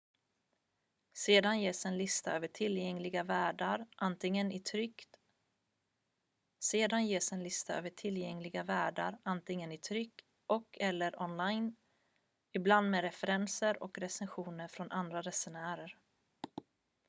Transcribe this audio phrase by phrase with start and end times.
[1.15, 4.59] sedan ges en lista över tillgängliga värdar antingen i
[9.79, 11.75] tryck och/eller online
[12.51, 15.97] ibland med referenser och recensioner från andra resenärer